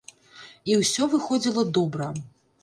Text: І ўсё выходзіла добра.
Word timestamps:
І 0.71 0.77
ўсё 0.79 1.03
выходзіла 1.11 1.67
добра. 1.81 2.09